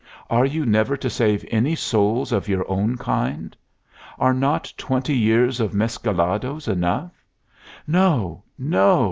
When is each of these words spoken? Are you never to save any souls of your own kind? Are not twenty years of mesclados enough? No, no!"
Are 0.31 0.47
you 0.47 0.65
never 0.65 0.97
to 0.97 1.11
save 1.11 1.45
any 1.51 1.75
souls 1.75 2.31
of 2.31 2.47
your 2.49 2.67
own 2.67 2.97
kind? 2.97 3.55
Are 4.17 4.33
not 4.33 4.73
twenty 4.75 5.15
years 5.15 5.59
of 5.59 5.73
mesclados 5.75 6.67
enough? 6.67 7.23
No, 7.85 8.41
no!" 8.57 8.83